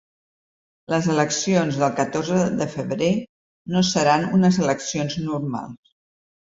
Les 0.93 1.09
eleccions 1.15 1.77
del 1.83 1.93
catorze 2.01 2.41
de 2.63 2.69
febrer 2.73 3.11
no 3.77 3.87
seran 3.95 4.27
unes 4.41 4.61
eleccions 4.67 5.25
normals. 5.33 5.99